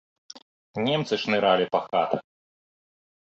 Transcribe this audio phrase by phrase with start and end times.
[0.87, 2.23] Немцы шнырылі па хатах.